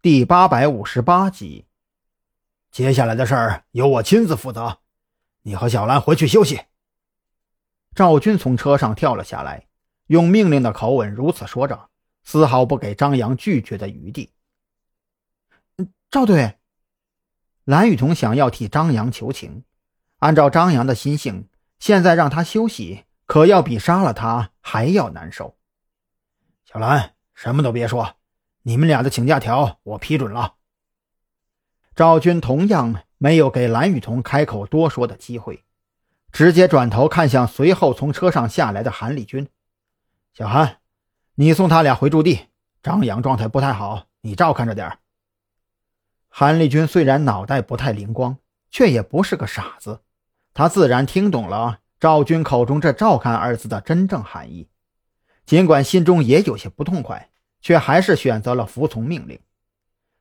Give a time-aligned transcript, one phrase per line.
[0.00, 1.66] 第八百五十八集。
[2.70, 4.78] 接下来的事儿由我亲自负责，
[5.42, 6.60] 你和小兰回去休息。
[7.96, 9.66] 赵军从车上跳了下来，
[10.06, 11.90] 用命令的口吻如此说着，
[12.22, 14.32] 丝毫不给张扬拒绝的余地。
[16.12, 16.58] 赵队，
[17.64, 19.64] 蓝雨桐想要替张扬求情，
[20.18, 21.48] 按照张扬的心性，
[21.80, 25.58] 现在让他休息，可要比杀了他还要难受。
[26.64, 28.14] 小兰，什么都别说，
[28.68, 30.56] 你们俩的请假条我批准了。
[31.96, 35.64] 赵军同样没有给蓝雨桐开口多说的机会，
[36.32, 39.48] 直接转头看向随后从车上下来的韩立军
[40.36, 40.80] ：“小韩，
[41.36, 42.48] 你送他俩回驻地。
[42.82, 44.98] 张扬状态不太好，你照看着点。”
[46.28, 48.36] 韩立军虽然脑袋不太灵光，
[48.70, 50.02] 却也不是个傻子，
[50.52, 54.68] 他自然听懂了赵军口中这“照看”二字的真正含义。
[55.46, 57.30] 尽管心中也有些不痛快，
[57.60, 59.38] 却还是选择了服从命令。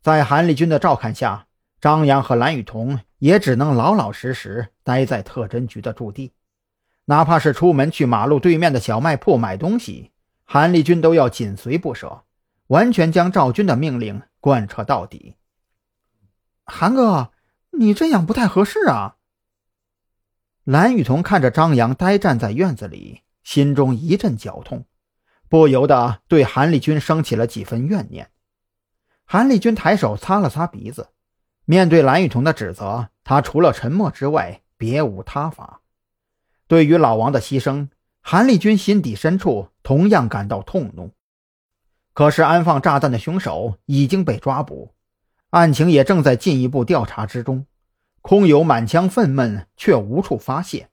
[0.00, 1.46] 在韩立军的照看下。
[1.80, 6.32] 张扬和蓝雨桐也只能老老实实待在特侦局的驻地，
[7.06, 10.12] 哪怕是出门去马路对面的小卖铺买东西，
[10.44, 12.22] 韩立军都要紧随不舍，
[12.68, 15.34] 完全将赵军的命令贯彻到底。
[16.64, 17.32] 韩哥，
[17.72, 19.16] 你这样不太合适啊！
[20.62, 24.84] 蓝雨桐看着张扬呆站在院子里，心中一阵绞痛，
[25.52, 28.30] 不由得对韩立军生起了几分怨念。
[29.26, 31.10] 韩立军抬手擦了擦鼻子。
[31.66, 35.82] 面对蓝雨桐的指责，他除了沉默之外别无他法。
[36.66, 37.90] 对于老王的牺牲，
[38.22, 41.12] 韩立军心底深处同样感到痛怒。
[42.14, 44.94] 可是安放炸弹的凶手已经被抓捕，
[45.50, 47.66] 案情也正在进一步调查之中，
[48.22, 50.88] 空有满腔愤懑却无处发泄。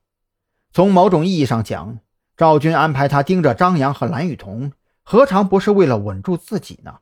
[0.73, 1.99] 从某种意义上讲，
[2.39, 4.71] 赵军安排他盯着张扬和蓝雨桐，
[5.03, 6.99] 何尝不是为了稳住自己呢？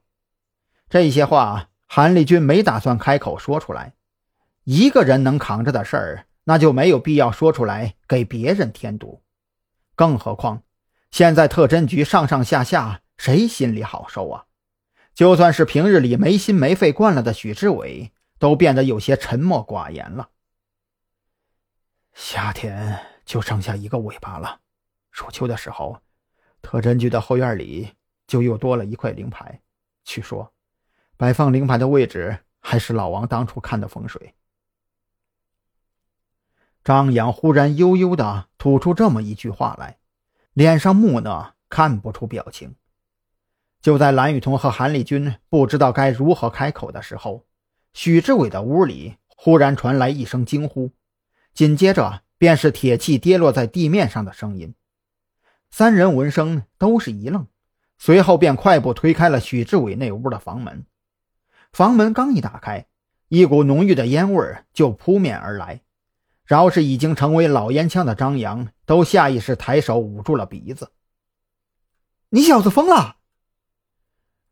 [0.89, 1.69] 这些话。
[1.85, 3.93] 韩立军没打算开口说出来，
[4.63, 9.21] 一个人能扛着的事儿，那就没有必要说出来给别人添堵。
[9.95, 10.63] 更何况，
[11.11, 14.45] 现在特侦局上上下下谁心里好受啊？
[15.13, 20.29] 就算是平日里没心没肺惯了的许志伟，都变得有些沉默寡言了。
[22.13, 24.59] 夏天就剩下一个尾巴了，
[25.17, 25.99] 入秋的时候，
[26.61, 27.89] 特侦局的后院里
[28.27, 29.59] 就又多了一块灵牌，
[30.03, 30.53] 据说。
[31.17, 34.35] 摆放灵牌的位置还是老王当初看的风水。
[36.83, 39.97] 张扬忽然悠悠的吐出这么一句话来，
[40.53, 42.75] 脸上木讷，看不出表情。
[43.81, 47.47] 就在蓝雨桐和韩立军不知道该如何开口的时候，
[47.93, 50.91] 许志伟的屋里忽然传来一声惊呼，
[51.55, 54.75] 紧接着便是铁器跌落在地面上的声音。
[55.69, 57.47] 三人闻声都是一愣，
[57.97, 60.85] 随后便快步推开了许志伟那屋的房门。
[61.71, 62.87] 房门刚一打开，
[63.27, 65.81] 一股浓郁的烟味就扑面而来，
[66.45, 70.91] 饶是已经成为老烟枪的张扬，都下意识抬手捂住了鼻子。
[72.29, 73.17] 你小子疯了！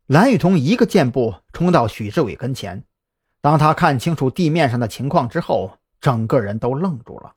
[0.06, 2.84] 蓝雨桐一个箭步冲到许志伟跟前，
[3.40, 7.34] 当他看清楚地面上的情况之后，整个人都愣住了。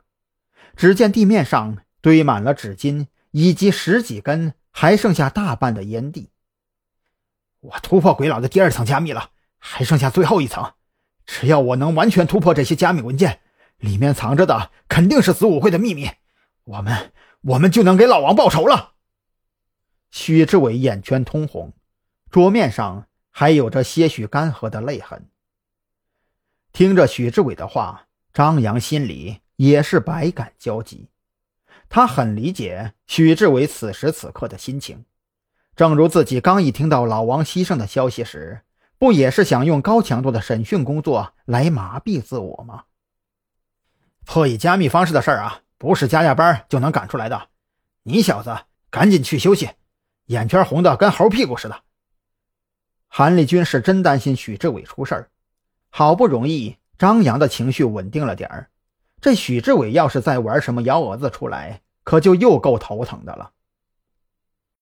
[0.75, 6.29] 只见地面上堆满了纸巾，以及十几根还剩下大半的烟蒂。
[7.59, 9.31] 我突破鬼佬的第二层加密了。
[9.61, 10.71] 还剩下最后一层，
[11.25, 13.41] 只要我能完全突破这些加密文件，
[13.75, 16.09] 里面藏着的肯定是子午会的秘密，
[16.63, 18.93] 我们我们就能给老王报仇了。
[20.11, 21.73] 许志伟眼圈通红，
[22.31, 25.29] 桌面上还有着些许干涸的泪痕。
[26.71, 31.09] 听着许志伟的话，张扬心里也是百感交集。
[31.89, 35.03] 他很理解许志伟此时此刻的心情，
[35.75, 38.61] 正如自己刚一听到老王牺牲的消息时。
[38.99, 42.83] 不也是想用高强度的审讯工作来麻痹自我吗？
[44.25, 47.47] 破译加密方式的事儿啊，不是加加班就能赶出来的。
[48.03, 48.53] 你小子
[48.89, 49.69] 赶紧去休息，
[50.25, 51.81] 眼圈红的跟猴屁股似的。
[53.07, 55.29] 韩立军是真担心许志伟出事儿，
[55.89, 58.69] 好不容易张扬的情绪稳定了点儿，
[59.21, 63.51] 这许志伟要是再玩什么幺蛾子出来，可就又够头疼的了。